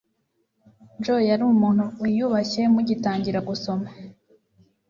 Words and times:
Joe 1.03 1.27
yari 1.29 1.43
umuntu 1.53 1.83
wiyubashye 2.01 2.61
mugitangira 2.73 3.39
gusoma 3.49 3.87